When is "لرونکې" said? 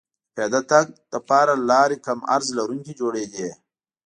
2.57-2.93